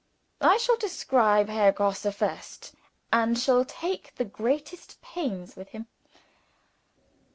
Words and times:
I 0.41 0.57
shall 0.57 0.77
describe 0.77 1.47
Herr 1.47 1.71
Grosse 1.71 2.07
first, 2.11 2.73
and 3.13 3.37
shall 3.37 3.63
take 3.63 4.15
the 4.15 4.25
greatest 4.25 4.99
pains 5.03 5.55
with 5.55 5.67
him. 5.67 5.85